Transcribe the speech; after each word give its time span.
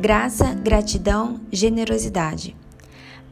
Graça, 0.00 0.54
gratidão, 0.54 1.40
generosidade. 1.50 2.54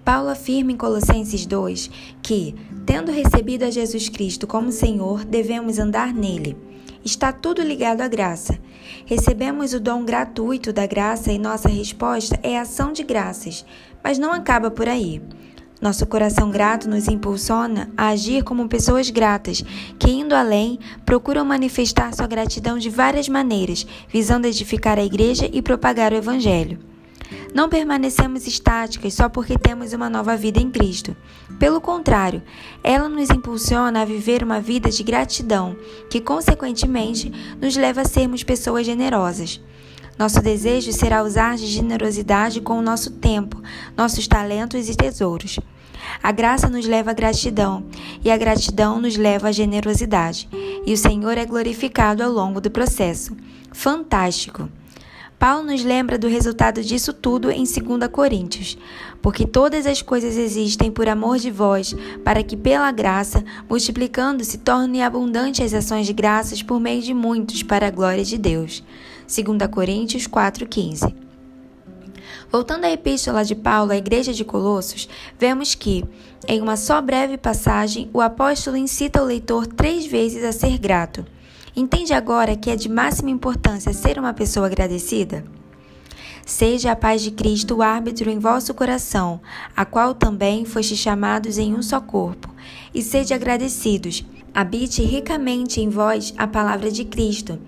Paulo 0.05 0.31
afirma 0.31 0.73
em 0.73 0.77
Colossenses 0.77 1.47
2 1.47 1.89
que, 2.21 2.57
tendo 2.85 3.13
recebido 3.13 3.63
a 3.63 3.71
Jesus 3.71 4.09
Cristo 4.09 4.49
como 4.49 4.73
Senhor, 4.73 5.25
devemos 5.25 5.79
andar 5.79 6.13
nele. 6.13 6.57
Está 7.05 7.33
tudo 7.33 7.63
ligado 7.63 8.01
à 8.01 8.09
graça. 8.09 8.59
Recebemos 9.05 9.75
o 9.75 9.79
dom 9.79 10.05
gratuito 10.05 10.73
da 10.73 10.87
graça 10.87 11.31
e 11.31 11.39
nossa 11.39 11.69
resposta 11.69 12.37
é 12.43 12.59
ação 12.59 12.93
de 12.93 13.05
graças, 13.05 13.65
mas 14.03 14.19
não 14.19 14.33
acaba 14.33 14.69
por 14.69 14.89
aí. 14.89 15.23
Nosso 15.81 16.07
coração 16.07 16.51
grato 16.51 16.89
nos 16.89 17.07
impulsiona 17.07 17.91
a 17.97 18.09
agir 18.09 18.43
como 18.43 18.67
pessoas 18.69 19.11
gratas, 19.11 19.63
que, 19.99 20.11
indo 20.11 20.35
além, 20.35 20.79
procuram 21.05 21.45
manifestar 21.45 22.15
sua 22.15 22.27
gratidão 22.27 22.79
de 22.79 22.89
várias 22.89 23.29
maneiras, 23.29 23.87
visando 24.09 24.47
edificar 24.47 24.99
a 24.99 25.05
igreja 25.05 25.51
e 25.53 25.61
propagar 25.61 26.13
o 26.13 26.17
Evangelho. 26.17 26.79
Não 27.53 27.69
permanecemos 27.69 28.47
estáticas 28.47 29.15
só 29.15 29.29
porque 29.29 29.59
temos 29.59 29.93
uma 29.93 30.09
nova 30.09 30.37
vida 30.37 30.61
em 30.61 30.71
Cristo. 30.71 31.17
Pelo 31.59 31.81
contrário, 31.81 32.43
ela 32.83 33.09
nos 33.09 33.31
impulsiona 33.31 34.03
a 34.03 34.05
viver 34.05 34.43
uma 34.43 34.61
vida 34.61 34.91
de 34.91 35.03
gratidão, 35.03 35.77
que, 36.09 36.21
consequentemente, 36.21 37.31
nos 37.61 37.77
leva 37.77 38.03
a 38.03 38.05
sermos 38.05 38.43
pessoas 38.43 38.87
generosas. 38.87 39.61
Nosso 40.19 40.41
desejo 40.41 40.93
será 40.93 41.23
usar 41.23 41.57
de 41.57 41.67
generosidade 41.67 42.61
com 42.61 42.79
o 42.79 42.83
nosso 42.83 43.11
tempo, 43.11 43.63
nossos 43.97 44.27
talentos 44.27 44.89
e 44.89 44.95
tesouros. 44.95 45.59
A 46.23 46.33
graça 46.33 46.69
nos 46.69 46.87
leva 46.87 47.11
à 47.11 47.15
gratidão, 47.15 47.85
e 48.25 48.31
a 48.31 48.37
gratidão 48.37 49.01
nos 49.01 49.17
leva 49.17 49.49
à 49.49 49.53
generosidade, 49.53 50.49
e 50.87 50.93
o 50.93 50.97
Senhor 50.97 51.37
é 51.37 51.45
glorificado 51.45 52.23
ao 52.23 52.31
longo 52.31 52.61
do 52.61 52.71
processo. 52.71 53.37
Fantástico! 53.73 54.69
Paulo 55.39 55.65
nos 55.65 55.85
lembra 55.85 56.17
do 56.17 56.29
resultado 56.29 56.83
disso 56.83 57.13
tudo 57.13 57.51
em 57.51 57.65
2 57.65 58.09
Coríntios. 58.11 58.79
Porque 59.21 59.47
todas 59.47 59.87
as 59.87 60.01
coisas 60.01 60.37
existem 60.37 60.91
por 60.91 61.09
amor 61.09 61.37
de 61.39 61.51
vós, 61.51 61.95
para 62.25 62.43
que 62.43 62.57
pela 62.57 62.91
graça, 62.91 63.45
multiplicando-se, 63.69 64.59
tornem 64.59 65.03
abundantes 65.03 65.61
as 65.61 65.85
ações 65.85 66.07
de 66.07 66.15
graças 66.15 66.63
por 66.63 66.81
meio 66.81 67.03
de 67.03 67.13
muitos, 67.13 67.63
para 67.63 67.89
a 67.89 67.91
glória 67.91 68.25
de 68.25 68.39
Deus. 68.39 68.83
2 69.27 69.69
Coríntios 69.71 70.29
4,15 70.29 71.13
Voltando 72.49 72.85
à 72.85 72.91
epístola 72.93 73.45
de 73.45 73.57
Paulo 73.57 73.91
à 73.91 73.97
igreja 73.97 74.33
de 74.33 74.45
Colossos, 74.45 75.09
vemos 75.37 75.75
que, 75.75 76.05
em 76.47 76.61
uma 76.61 76.77
só 76.77 77.03
breve 77.03 77.37
passagem, 77.37 78.09
o 78.13 78.21
apóstolo 78.21 78.77
incita 78.77 79.21
o 79.21 79.27
leitor 79.27 79.67
três 79.67 80.07
vezes 80.07 80.45
a 80.45 80.53
ser 80.53 80.79
grato. 80.79 81.27
Entende 81.75 82.15
agora 82.15 82.57
que 82.57 82.71
é 82.71 82.77
de 82.77 82.89
máxima 82.89 83.31
importância 83.31 83.93
ser 83.93 84.17
uma 84.17 84.33
pessoa 84.33 84.67
agradecida? 84.67 85.45
Seja 86.47 86.93
a 86.93 86.97
paz 86.97 87.21
de 87.21 87.33
Cristo 87.33 87.77
o 87.77 87.83
árbitro 87.83 88.31
em 88.31 88.39
vosso 88.39 88.73
coração, 88.73 89.41
a 89.77 89.85
qual 89.85 90.15
também 90.15 90.65
foste 90.65 90.97
chamados 90.97 91.59
em 91.59 91.75
um 91.75 91.83
só 91.83 92.01
corpo, 92.01 92.55
e 92.95 93.03
sede 93.03 93.35
agradecidos. 93.35 94.25
Habite 94.55 95.03
ricamente 95.03 95.81
em 95.81 95.89
vós 95.89 96.33
a 96.37 96.47
palavra 96.47 96.91
de 96.91 97.05
Cristo 97.05 97.59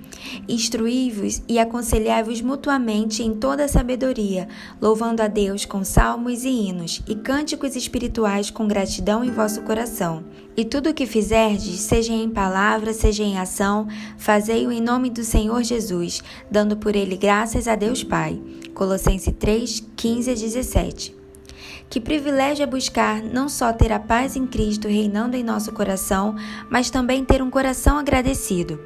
Instruí-vos 0.49 1.43
e 1.49 1.59
aconselhai-vos 1.59 2.41
mutuamente 2.41 3.23
em 3.23 3.35
toda 3.35 3.65
a 3.65 3.69
sabedoria, 3.69 4.49
louvando 4.81 5.23
a 5.23 5.29
Deus 5.29 5.65
com 5.65 5.85
salmos 5.85 6.45
e 6.45 6.49
hinos 6.49 7.03
e 7.07 7.15
cânticos 7.15 7.77
espirituais 7.77 8.51
com 8.51 8.67
gratidão 8.67 9.25
em 9.25 9.31
vosso 9.31 9.63
coração. 9.63 10.25
E 10.57 10.65
tudo 10.65 10.91
o 10.91 10.95
que 10.95 11.07
fizerdes, 11.07 11.81
seja 11.81 12.13
em 12.13 12.29
palavra, 12.29 12.93
seja 12.93 13.23
em 13.23 13.39
ação, 13.39 13.87
fazei-o 14.17 14.73
em 14.73 14.81
nome 14.81 15.09
do 15.09 15.23
Senhor 15.23 15.63
Jesus, 15.63 16.23
dando 16.51 16.77
por 16.77 16.97
ele 16.97 17.17
graças 17.17 17.69
a 17.69 17.77
Deus 17.77 18.03
Pai. 18.03 18.41
Colossenses 18.75 19.35
3, 19.39 19.85
15 19.97 20.31
a 20.31 20.35
17. 20.35 21.18
Que 21.91 22.01
privilégio 22.01 22.63
é 22.63 22.67
buscar 22.67 23.23
não 23.23 23.49
só 23.49 23.73
ter 23.73 23.91
a 23.93 23.99
paz 23.99 24.37
em 24.37 24.47
Cristo 24.47 24.87
reinando 24.87 25.37
em 25.37 25.43
nosso 25.43 25.73
coração, 25.73 26.37
mas 26.69 26.91
também 26.91 27.25
ter 27.25 27.41
um 27.41 27.49
coração 27.49 27.97
agradecido. 27.97 28.79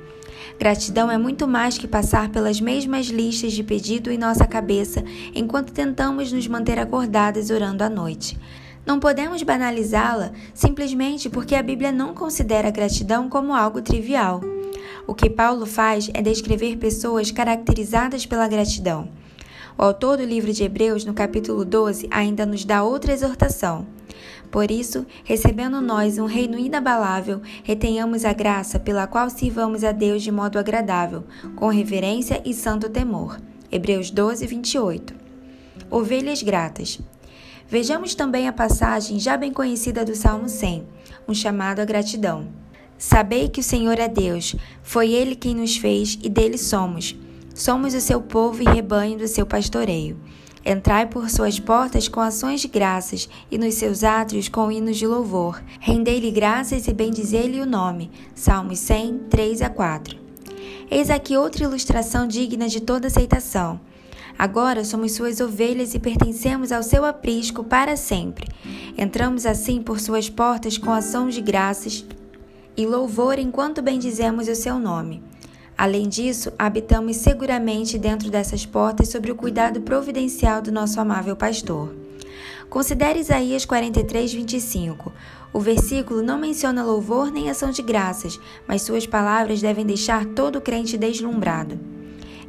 Gratidão 0.56 1.10
é 1.10 1.18
muito 1.18 1.48
mais 1.48 1.76
que 1.76 1.88
passar 1.88 2.28
pelas 2.28 2.60
mesmas 2.60 3.06
listas 3.06 3.54
de 3.54 3.64
pedido 3.64 4.12
em 4.12 4.18
nossa 4.18 4.46
cabeça 4.46 5.02
enquanto 5.34 5.72
tentamos 5.72 6.30
nos 6.30 6.46
manter 6.46 6.78
acordadas 6.78 7.50
orando 7.50 7.82
à 7.82 7.90
noite. 7.90 8.38
Não 8.86 9.00
podemos 9.00 9.42
banalizá-la 9.42 10.30
simplesmente 10.54 11.28
porque 11.28 11.56
a 11.56 11.62
Bíblia 11.62 11.90
não 11.90 12.14
considera 12.14 12.68
a 12.68 12.72
gratidão 12.72 13.28
como 13.28 13.52
algo 13.52 13.82
trivial. 13.82 14.40
O 15.08 15.14
que 15.14 15.28
Paulo 15.28 15.66
faz 15.66 16.08
é 16.14 16.22
descrever 16.22 16.76
pessoas 16.76 17.32
caracterizadas 17.32 18.26
pela 18.26 18.46
gratidão. 18.46 19.08
O 19.76 19.82
autor 19.82 20.18
do 20.18 20.24
livro 20.24 20.52
de 20.52 20.64
Hebreus, 20.64 21.04
no 21.04 21.14
capítulo 21.14 21.64
12, 21.64 22.08
ainda 22.10 22.44
nos 22.44 22.64
dá 22.64 22.82
outra 22.82 23.12
exortação. 23.12 23.86
Por 24.50 24.70
isso, 24.70 25.06
recebendo 25.24 25.80
nós 25.80 26.18
um 26.18 26.26
reino 26.26 26.58
inabalável, 26.58 27.40
retenhamos 27.64 28.24
a 28.24 28.34
graça 28.34 28.78
pela 28.78 29.06
qual 29.06 29.30
sirvamos 29.30 29.82
a 29.82 29.92
Deus 29.92 30.22
de 30.22 30.30
modo 30.30 30.58
agradável, 30.58 31.24
com 31.56 31.68
reverência 31.68 32.42
e 32.44 32.52
santo 32.52 32.90
temor. 32.90 33.40
Hebreus 33.70 34.10
12, 34.10 34.46
28. 34.46 35.14
Ovelhas 35.90 36.42
gratas. 36.42 37.00
Vejamos 37.66 38.14
também 38.14 38.46
a 38.46 38.52
passagem 38.52 39.18
já 39.18 39.38
bem 39.38 39.50
conhecida 39.50 40.04
do 40.04 40.14
Salmo 40.14 40.50
100, 40.50 40.86
um 41.26 41.32
chamado 41.32 41.80
à 41.80 41.86
gratidão. 41.86 42.48
Sabei 42.98 43.48
que 43.48 43.60
o 43.60 43.64
Senhor 43.64 43.98
é 43.98 44.06
Deus, 44.06 44.54
foi 44.82 45.12
Ele 45.12 45.34
quem 45.34 45.54
nos 45.54 45.78
fez 45.78 46.18
e 46.22 46.28
dele 46.28 46.58
somos. 46.58 47.16
Somos 47.54 47.94
o 47.94 48.00
seu 48.00 48.20
povo 48.20 48.62
e 48.62 48.64
rebanho 48.64 49.18
do 49.18 49.28
seu 49.28 49.44
pastoreio. 49.44 50.18
Entrai 50.64 51.06
por 51.06 51.28
suas 51.28 51.58
portas 51.58 52.08
com 52.08 52.20
ações 52.20 52.60
de 52.60 52.68
graças 52.68 53.28
e 53.50 53.58
nos 53.58 53.74
seus 53.74 54.04
átrios 54.04 54.48
com 54.48 54.70
hinos 54.70 54.96
de 54.96 55.06
louvor. 55.06 55.60
Rendei-lhe 55.80 56.30
graças 56.30 56.86
e 56.86 56.92
bendizei-lhe 56.92 57.60
o 57.60 57.66
nome. 57.66 58.10
Salmos 58.34 58.78
100, 58.78 59.18
3 59.28 59.62
a 59.62 59.68
4. 59.68 60.18
Eis 60.90 61.10
aqui 61.10 61.36
outra 61.36 61.64
ilustração 61.64 62.28
digna 62.28 62.68
de 62.68 62.80
toda 62.80 63.08
aceitação. 63.08 63.80
Agora 64.38 64.84
somos 64.84 65.12
suas 65.12 65.40
ovelhas 65.40 65.94
e 65.94 65.98
pertencemos 65.98 66.72
ao 66.72 66.82
seu 66.82 67.04
aprisco 67.04 67.64
para 67.64 67.96
sempre. 67.96 68.46
Entramos 68.96 69.44
assim 69.46 69.82
por 69.82 70.00
suas 70.00 70.30
portas 70.30 70.78
com 70.78 70.92
ações 70.92 71.34
de 71.34 71.40
graças 71.40 72.04
e 72.76 72.86
louvor 72.86 73.38
enquanto 73.38 73.82
bendizemos 73.82 74.48
o 74.48 74.54
seu 74.54 74.78
nome. 74.78 75.22
Além 75.82 76.08
disso, 76.08 76.52
habitamos 76.56 77.16
seguramente 77.16 77.98
dentro 77.98 78.30
dessas 78.30 78.64
portas 78.64 79.08
sob 79.08 79.32
o 79.32 79.34
cuidado 79.34 79.80
providencial 79.80 80.62
do 80.62 80.70
nosso 80.70 81.00
amável 81.00 81.34
pastor. 81.34 81.92
Considere 82.70 83.18
Isaías 83.18 83.64
43, 83.64 84.32
25. 84.32 85.12
O 85.52 85.58
versículo 85.58 86.22
não 86.22 86.38
menciona 86.38 86.84
louvor 86.84 87.32
nem 87.32 87.50
ação 87.50 87.72
de 87.72 87.82
graças, 87.82 88.38
mas 88.64 88.82
suas 88.82 89.08
palavras 89.08 89.60
devem 89.60 89.84
deixar 89.84 90.24
todo 90.24 90.60
crente 90.60 90.96
deslumbrado. 90.96 91.76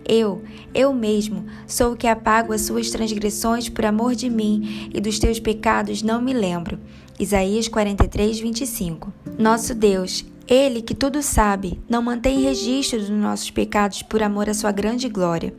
Eu, 0.08 0.44
eu 0.72 0.94
mesmo, 0.94 1.44
sou 1.66 1.94
o 1.94 1.98
que 1.98 2.06
apago 2.06 2.54
as 2.54 2.62
suas 2.62 2.92
transgressões 2.92 3.68
por 3.68 3.84
amor 3.84 4.14
de 4.14 4.30
mim, 4.30 4.92
e 4.94 5.02
dos 5.02 5.18
teus 5.18 5.40
pecados 5.40 6.04
não 6.04 6.22
me 6.22 6.34
lembro. 6.34 6.78
Isaías 7.20 7.68
43, 7.68 8.40
25. 8.40 9.12
Nosso 9.40 9.74
Deus, 9.74 10.24
ele, 10.48 10.82
que 10.82 10.94
tudo 10.94 11.22
sabe, 11.22 11.80
não 11.90 12.02
mantém 12.02 12.42
registro 12.42 13.00
dos 13.00 13.10
nossos 13.10 13.50
pecados 13.50 14.02
por 14.02 14.22
amor 14.22 14.50
à 14.50 14.54
sua 14.54 14.72
grande 14.72 15.08
glória. 15.08 15.54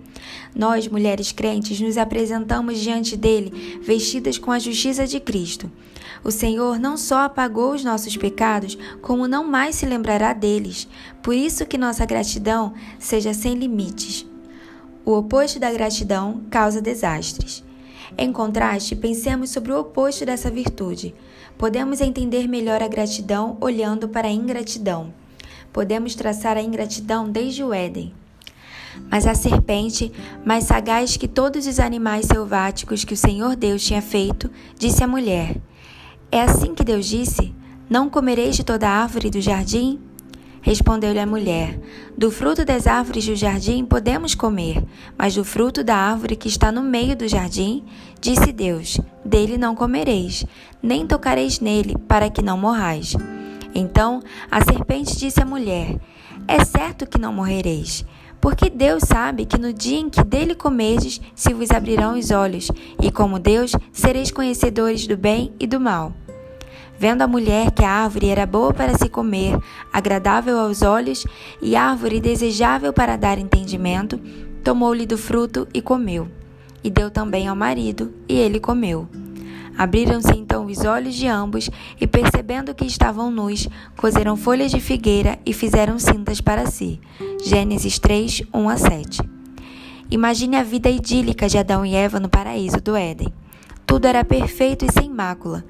Nós, 0.55 0.87
mulheres 0.89 1.33
crentes, 1.33 1.81
nos 1.81 1.97
apresentamos 1.97 2.79
diante 2.79 3.17
dele 3.17 3.81
vestidas 3.83 4.39
com 4.39 4.51
a 4.51 4.59
justiça 4.59 5.07
de 5.07 5.21
Cristo. 5.21 5.71
O 6.23 6.31
Senhor 6.31 6.79
não 6.79 6.97
só 6.97 7.25
apagou 7.25 7.73
os 7.73 7.85
nossos 7.85 8.17
pecados, 8.17 8.79
como 9.03 9.29
não 9.29 9.47
mais 9.47 9.77
se 9.77 9.87
lembrará 9.87 10.33
deles. 10.33 10.89
Por 11.23 11.35
isso 11.35 11.67
que 11.67 11.77
nossa 11.77 12.07
gratidão 12.07 12.73
seja 12.99 13.35
sem 13.35 13.55
limites. 13.55 14.27
O 15.05 15.13
oposto 15.13 15.59
da 15.59 15.71
gratidão 15.71 16.43
causa 16.51 16.81
desastres. 16.81 17.63
Em 18.17 18.33
contraste, 18.33 18.95
pensemos 18.97 19.51
sobre 19.51 19.73
o 19.73 19.81
oposto 19.81 20.25
dessa 20.25 20.51
virtude. 20.51 21.15
Podemos 21.57 22.01
entender 22.01 22.49
melhor 22.49 22.83
a 22.83 22.89
gratidão 22.89 23.57
olhando 23.61 24.09
para 24.09 24.29
a 24.29 24.33
ingratidão. 24.33 25.15
Podemos 25.73 26.15
traçar 26.15 26.57
a 26.57 26.63
ingratidão 26.63 27.31
desde 27.31 27.63
o 27.63 27.73
Éden. 27.73 28.13
Mas 29.11 29.27
a 29.27 29.35
serpente, 29.35 30.13
mais 30.45 30.65
sagaz 30.65 31.17
que 31.17 31.27
todos 31.27 31.67
os 31.67 31.81
animais 31.81 32.27
selváticos 32.27 33.05
que 33.05 33.15
o 33.15 33.17
Senhor 33.17 33.57
Deus 33.57 33.85
tinha 33.85 34.03
feito, 34.03 34.51
disse 34.79 35.03
à 35.03 35.09
mulher: 35.09 35.57
É 36.31 36.43
assim 36.43 36.75
que 36.75 36.85
Deus 36.85 37.07
disse: 37.07 37.55
Não 37.89 38.09
comereis 38.09 38.57
de 38.57 38.65
toda 38.65 38.89
árvore 38.89 39.31
do 39.31 39.41
jardim? 39.41 40.01
Respondeu-lhe 40.65 41.21
a 41.21 41.27
mulher: 41.27 41.79
Do 42.17 42.31
fruto 42.31 42.65
das 42.65 42.87
árvores 42.87 43.27
do 43.27 43.37
jardim 43.37 43.85
podemos 43.85 44.35
comer, 44.35 44.83
mas 45.17 45.35
do 45.35 45.45
fruto 45.45 45.85
da 45.85 45.95
árvore 45.95 46.37
que 46.37 46.49
está 46.49 46.73
no 46.73 46.83
meio 46.83 47.15
do 47.15 47.29
jardim, 47.29 47.85
disse 48.19 48.51
Deus: 48.51 48.99
Dele 49.23 49.59
não 49.59 49.75
comereis, 49.75 50.43
nem 50.83 51.07
tocareis 51.07 51.61
nele, 51.61 51.95
para 52.09 52.31
que 52.31 52.41
não 52.41 52.57
morrais. 52.57 53.15
Então 53.75 54.23
a 54.51 54.65
serpente 54.65 55.19
disse 55.19 55.39
à 55.39 55.45
mulher: 55.45 56.01
É 56.49 56.65
certo 56.65 57.07
que 57.07 57.19
não 57.19 57.31
morrereis, 57.31 58.03
Porque 58.41 58.71
Deus 58.71 59.03
sabe 59.07 59.45
que 59.45 59.59
no 59.59 59.71
dia 59.71 59.99
em 59.99 60.09
que 60.09 60.25
dele 60.25 60.55
comerdes, 60.55 61.21
se 61.35 61.53
vos 61.53 61.71
abrirão 61.71 62.19
os 62.19 62.31
olhos, 62.31 62.71
e 63.03 63.11
como 63.11 63.39
Deus, 63.39 63.73
sereis 63.93 64.31
conhecedores 64.31 65.07
do 65.07 65.17
bem 65.17 65.53
e 65.61 65.67
do 65.67 65.79
mal. 65.79 66.15
Vendo 66.99 67.23
a 67.23 67.27
mulher 67.27 67.71
que 67.73 67.85
a 67.85 67.91
árvore 67.91 68.29
era 68.29 68.47
boa 68.47 68.73
para 68.73 68.97
se 68.97 69.09
comer, 69.09 69.59
agradável 69.93 70.59
aos 70.59 70.83
olhos 70.83 71.27
e 71.61 71.75
árvore 71.75 72.21
desejável 72.21 72.93
para 72.93 73.17
dar 73.17 73.39
entendimento, 73.39 74.19
tomou-lhe 74.63 75.05
do 75.05 75.19
fruto 75.19 75.67
e 75.75 75.83
comeu. 75.83 76.29
E 76.83 76.91
deu 76.91 77.11
também 77.11 77.49
ao 77.49 77.57
marido, 77.57 78.13
e 78.29 78.35
ele 78.35 78.61
comeu. 78.61 79.09
Abriram-se 79.77 80.33
então 80.37 80.67
os 80.67 80.85
olhos 80.85 81.15
de 81.15 81.27
ambos, 81.27 81.69
e 82.01 82.07
percebendo 82.07 82.75
que 82.75 82.87
estavam 82.87 83.31
nus, 83.31 83.69
cozeram 83.97 84.37
folhas 84.37 84.71
de 84.71 84.81
figueira 84.81 85.39
e 85.45 85.53
fizeram 85.53 85.99
cintas 85.99 86.41
para 86.41 86.67
si. 86.67 87.01
Gênesis 87.45 87.99
3, 87.99 88.43
1 88.53 88.69
a 88.69 88.77
7. 88.77 89.21
Imagine 90.11 90.57
a 90.57 90.63
vida 90.63 90.89
idílica 90.89 91.49
de 91.49 91.59
Adão 91.59 91.85
e 91.85 91.95
Eva 91.95 92.21
no 92.21 92.29
paraíso 92.29 92.81
do 92.81 92.95
Éden. 92.95 93.33
Tudo 93.85 94.07
era 94.07 94.25
perfeito 94.25 94.85
e 94.85 94.93
sem 94.93 95.11
mácula. 95.11 95.65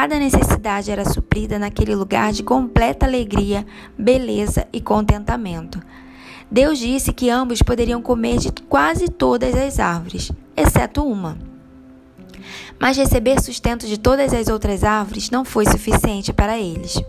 Cada 0.00 0.16
necessidade 0.16 0.92
era 0.92 1.04
suprida 1.04 1.58
naquele 1.58 1.92
lugar 1.92 2.32
de 2.32 2.44
completa 2.44 3.04
alegria, 3.04 3.66
beleza 3.98 4.64
e 4.72 4.80
contentamento. 4.80 5.82
Deus 6.48 6.78
disse 6.78 7.12
que 7.12 7.28
ambos 7.28 7.62
poderiam 7.62 8.00
comer 8.00 8.38
de 8.38 8.52
quase 8.68 9.08
todas 9.08 9.56
as 9.56 9.80
árvores, 9.80 10.30
exceto 10.56 11.02
uma. 11.02 11.36
Mas 12.78 12.96
receber 12.96 13.42
sustento 13.42 13.88
de 13.88 13.98
todas 13.98 14.32
as 14.32 14.46
outras 14.46 14.84
árvores 14.84 15.30
não 15.30 15.44
foi 15.44 15.66
suficiente 15.66 16.32
para 16.32 16.56
eles. 16.56 17.02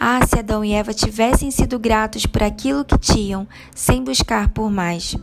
Ah, 0.00 0.26
se 0.26 0.38
Adão 0.38 0.64
e 0.64 0.72
Eva 0.72 0.94
tivessem 0.94 1.50
sido 1.50 1.78
gratos 1.78 2.24
por 2.24 2.42
aquilo 2.42 2.86
que 2.86 2.96
tinham, 2.96 3.46
sem 3.74 4.02
buscar 4.02 4.48
por 4.48 4.70
mais. 4.70 5.14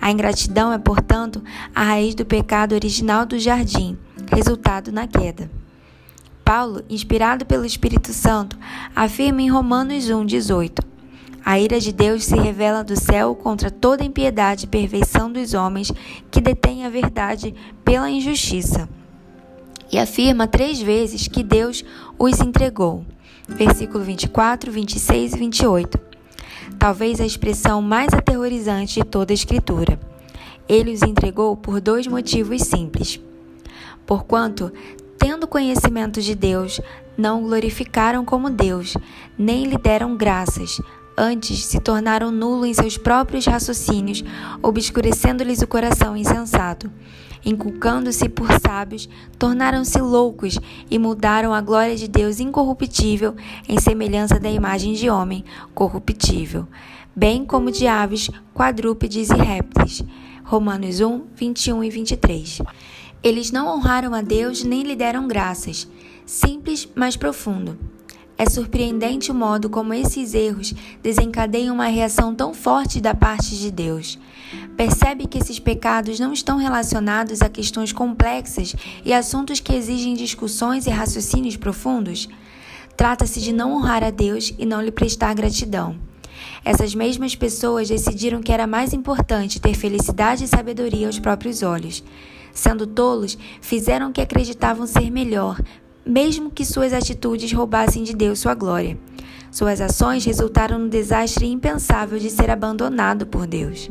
A 0.00 0.08
ingratidão 0.08 0.72
é, 0.72 0.78
portanto, 0.78 1.42
a 1.74 1.82
raiz 1.82 2.14
do 2.14 2.24
pecado 2.24 2.76
original 2.76 3.26
do 3.26 3.40
jardim, 3.40 3.98
resultado 4.32 4.92
na 4.92 5.08
queda. 5.08 5.61
Paulo, 6.44 6.82
inspirado 6.88 7.46
pelo 7.46 7.64
Espírito 7.64 8.12
Santo, 8.12 8.58
afirma 8.94 9.42
em 9.42 9.50
Romanos 9.50 10.04
1,18: 10.04 10.84
A 11.44 11.58
ira 11.58 11.80
de 11.80 11.92
Deus 11.92 12.24
se 12.24 12.36
revela 12.36 12.84
do 12.84 12.98
céu 12.98 13.34
contra 13.34 13.70
toda 13.70 14.04
impiedade 14.04 14.64
e 14.64 14.68
perfeição 14.68 15.32
dos 15.32 15.54
homens 15.54 15.92
que 16.30 16.40
detêm 16.40 16.84
a 16.84 16.90
verdade 16.90 17.54
pela 17.84 18.10
injustiça. 18.10 18.88
E 19.90 19.98
afirma 19.98 20.46
três 20.46 20.80
vezes 20.80 21.28
que 21.28 21.42
Deus 21.42 21.84
os 22.18 22.40
entregou. 22.40 23.04
Versículo 23.46 24.02
24, 24.02 24.72
26 24.72 25.34
e 25.34 25.38
28. 25.38 26.00
Talvez 26.78 27.20
a 27.20 27.26
expressão 27.26 27.82
mais 27.82 28.12
aterrorizante 28.12 29.00
de 29.00 29.04
toda 29.04 29.32
a 29.32 29.34
Escritura. 29.34 30.00
Ele 30.68 30.92
os 30.92 31.02
entregou 31.02 31.56
por 31.56 31.80
dois 31.80 32.06
motivos 32.06 32.62
simples. 32.62 33.20
Porquanto, 34.06 34.72
tendo 35.22 35.46
conhecimento 35.46 36.20
de 36.20 36.34
Deus, 36.34 36.80
não 37.16 37.44
glorificaram 37.44 38.24
como 38.24 38.50
Deus, 38.50 38.96
nem 39.38 39.66
lhe 39.66 39.78
deram 39.78 40.16
graças, 40.16 40.80
Antes 41.16 41.66
se 41.66 41.78
tornaram 41.78 42.30
nulo 42.30 42.64
em 42.64 42.72
seus 42.72 42.96
próprios 42.96 43.44
raciocínios, 43.44 44.24
obscurecendo-lhes 44.62 45.60
o 45.60 45.66
coração 45.66 46.16
insensato. 46.16 46.90
Inculcando-se 47.44 48.30
por 48.30 48.48
sábios, 48.66 49.08
tornaram-se 49.38 50.00
loucos 50.00 50.58
e 50.90 50.98
mudaram 50.98 51.52
a 51.52 51.60
glória 51.60 51.96
de 51.96 52.08
Deus 52.08 52.40
incorruptível 52.40 53.36
em 53.68 53.78
semelhança 53.78 54.40
da 54.40 54.50
imagem 54.50 54.94
de 54.94 55.10
homem 55.10 55.44
corruptível, 55.74 56.66
bem 57.14 57.44
como 57.44 57.70
de 57.70 57.86
aves, 57.86 58.30
quadrúpedes 58.54 59.28
e 59.28 59.34
répteis. 59.34 60.02
Romanos 60.44 61.00
1, 61.00 61.26
21 61.36 61.84
e 61.84 61.90
23. 61.90 62.62
Eles 63.22 63.52
não 63.52 63.68
honraram 63.68 64.14
a 64.14 64.20
Deus 64.20 64.64
nem 64.64 64.82
lhe 64.82 64.96
deram 64.96 65.28
graças. 65.28 65.86
Simples, 66.26 66.88
mas 66.94 67.16
profundo. 67.16 67.78
É 68.36 68.48
surpreendente 68.48 69.30
o 69.30 69.34
modo 69.34 69.70
como 69.70 69.94
esses 69.94 70.34
erros 70.34 70.74
desencadeiam 71.00 71.74
uma 71.74 71.86
reação 71.86 72.34
tão 72.34 72.52
forte 72.52 73.00
da 73.00 73.14
parte 73.14 73.56
de 73.56 73.70
Deus. 73.70 74.18
Percebe 74.76 75.28
que 75.28 75.38
esses 75.38 75.60
pecados 75.60 76.18
não 76.18 76.32
estão 76.32 76.56
relacionados 76.56 77.42
a 77.42 77.48
questões 77.48 77.92
complexas 77.92 78.74
e 79.04 79.12
assuntos 79.12 79.60
que 79.60 79.72
exigem 79.72 80.14
discussões 80.14 80.86
e 80.86 80.90
raciocínios 80.90 81.56
profundos? 81.56 82.28
Trata-se 82.96 83.40
de 83.40 83.52
não 83.52 83.72
honrar 83.72 84.02
a 84.02 84.10
Deus 84.10 84.52
e 84.58 84.66
não 84.66 84.82
lhe 84.82 84.90
prestar 84.90 85.34
gratidão. 85.34 85.96
Essas 86.64 86.94
mesmas 86.94 87.36
pessoas 87.36 87.88
decidiram 87.88 88.42
que 88.42 88.52
era 88.52 88.66
mais 88.66 88.92
importante 88.92 89.60
ter 89.60 89.74
felicidade 89.74 90.42
e 90.42 90.48
sabedoria 90.48 91.06
aos 91.06 91.20
próprios 91.20 91.62
olhos. 91.62 92.02
Sendo 92.52 92.86
tolos, 92.86 93.38
fizeram 93.60 94.12
que 94.12 94.20
acreditavam 94.20 94.86
ser 94.86 95.10
melhor, 95.10 95.60
mesmo 96.04 96.50
que 96.50 96.64
suas 96.64 96.92
atitudes 96.92 97.52
roubassem 97.52 98.02
de 98.02 98.14
Deus 98.14 98.40
sua 98.40 98.54
glória. 98.54 98.98
Suas 99.50 99.80
ações 99.80 100.24
resultaram 100.24 100.78
no 100.78 100.88
desastre 100.88 101.46
impensável 101.46 102.18
de 102.18 102.30
ser 102.30 102.50
abandonado 102.50 103.26
por 103.26 103.46
Deus. 103.46 103.90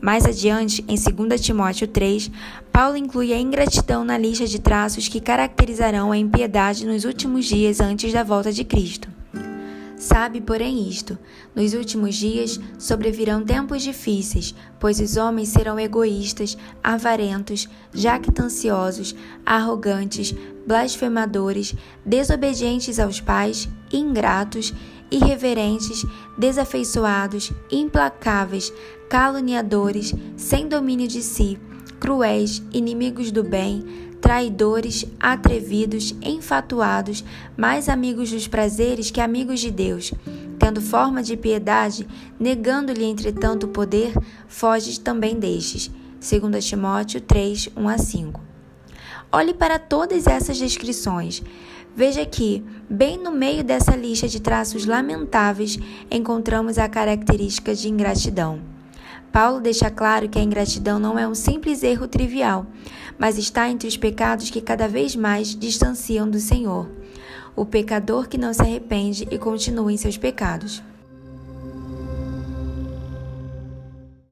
Mais 0.00 0.24
adiante, 0.24 0.84
em 0.86 0.96
2 0.96 1.40
Timóteo 1.40 1.88
3, 1.88 2.30
Paulo 2.70 2.96
inclui 2.96 3.32
a 3.32 3.40
ingratidão 3.40 4.04
na 4.04 4.18
lista 4.18 4.46
de 4.46 4.58
traços 4.58 5.08
que 5.08 5.20
caracterizarão 5.20 6.12
a 6.12 6.18
impiedade 6.18 6.86
nos 6.86 7.04
últimos 7.04 7.44
dias 7.46 7.80
antes 7.80 8.12
da 8.12 8.22
volta 8.22 8.52
de 8.52 8.64
Cristo. 8.64 9.13
Sabe, 9.96 10.40
porém, 10.40 10.88
isto: 10.88 11.18
nos 11.54 11.72
últimos 11.72 12.14
dias 12.16 12.58
sobrevirão 12.78 13.44
tempos 13.44 13.82
difíceis, 13.82 14.54
pois 14.80 14.98
os 15.00 15.16
homens 15.16 15.48
serão 15.48 15.78
egoístas, 15.78 16.56
avarentos, 16.82 17.68
jactanciosos, 17.92 19.14
arrogantes, 19.46 20.34
blasfemadores, 20.66 21.74
desobedientes 22.04 22.98
aos 22.98 23.20
pais, 23.20 23.68
ingratos, 23.92 24.74
irreverentes, 25.10 26.04
desafeiçoados, 26.36 27.52
implacáveis, 27.70 28.72
caluniadores, 29.08 30.12
sem 30.36 30.66
domínio 30.66 31.06
de 31.06 31.22
si, 31.22 31.58
cruéis, 32.00 32.62
inimigos 32.72 33.30
do 33.30 33.44
bem 33.44 34.13
traidores, 34.24 35.04
atrevidos, 35.20 36.14
enfatuados, 36.22 37.22
mais 37.58 37.90
amigos 37.90 38.30
dos 38.30 38.48
prazeres 38.48 39.10
que 39.10 39.20
amigos 39.20 39.60
de 39.60 39.70
Deus. 39.70 40.14
Tendo 40.58 40.80
forma 40.80 41.22
de 41.22 41.36
piedade, 41.36 42.08
negando-lhe 42.40 43.04
entretanto 43.04 43.64
o 43.64 43.68
poder, 43.68 44.14
foges 44.48 44.96
também 44.96 45.38
destes. 45.38 45.90
2 46.22 46.64
Timóteo 46.64 47.20
3, 47.20 47.68
1 47.76 47.86
a 47.86 47.98
5. 47.98 48.40
Olhe 49.30 49.52
para 49.52 49.78
todas 49.78 50.26
essas 50.26 50.56
descrições. 50.56 51.42
Veja 51.94 52.24
que, 52.24 52.64
bem 52.88 53.18
no 53.18 53.30
meio 53.30 53.62
dessa 53.62 53.94
lista 53.94 54.26
de 54.26 54.40
traços 54.40 54.86
lamentáveis, 54.86 55.78
encontramos 56.10 56.78
a 56.78 56.88
característica 56.88 57.74
de 57.74 57.90
ingratidão. 57.90 58.73
Paulo 59.34 59.60
deixa 59.60 59.90
claro 59.90 60.28
que 60.28 60.38
a 60.38 60.42
ingratidão 60.44 61.00
não 61.00 61.18
é 61.18 61.26
um 61.26 61.34
simples 61.34 61.82
erro 61.82 62.06
trivial, 62.06 62.64
mas 63.18 63.36
está 63.36 63.68
entre 63.68 63.88
os 63.88 63.96
pecados 63.96 64.48
que 64.48 64.60
cada 64.60 64.86
vez 64.86 65.16
mais 65.16 65.56
distanciam 65.56 66.30
do 66.30 66.38
Senhor. 66.38 66.88
O 67.56 67.66
pecador 67.66 68.28
que 68.28 68.38
não 68.38 68.54
se 68.54 68.62
arrepende 68.62 69.26
e 69.32 69.36
continua 69.36 69.92
em 69.92 69.96
seus 69.96 70.16
pecados. 70.16 70.80